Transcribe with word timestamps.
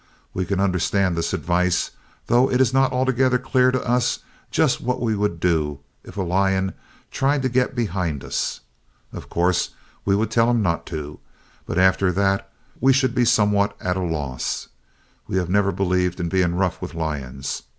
We 0.33 0.45
can 0.45 0.59
understand 0.59 1.15
this 1.15 1.31
advice, 1.31 1.91
though 2.25 2.49
it 2.49 2.59
is 2.59 2.73
not 2.73 2.91
altogether 2.91 3.37
clear 3.37 3.69
to 3.69 3.83
us 3.87 4.21
just 4.49 4.81
what 4.81 4.99
we 4.99 5.15
would 5.15 5.39
do 5.39 5.79
if 6.03 6.17
a 6.17 6.23
lion 6.23 6.73
tried 7.11 7.43
to 7.43 7.49
get 7.49 7.75
behind 7.75 8.23
us. 8.23 8.61
Of 9.13 9.29
course, 9.29 9.75
we 10.03 10.15
would 10.15 10.31
tell 10.31 10.49
him 10.49 10.63
not 10.63 10.87
to, 10.87 11.19
but 11.67 11.77
after 11.77 12.11
that 12.13 12.51
we 12.79 12.93
should 12.93 13.13
be 13.13 13.25
somewhat 13.25 13.77
at 13.79 13.95
a 13.95 13.99
loss. 14.01 14.69
We 15.27 15.37
have 15.37 15.51
never 15.51 15.71
believed 15.71 16.19
in 16.19 16.29
being 16.29 16.55
rough 16.55 16.81
with 16.81 16.95
lions. 16.95 17.61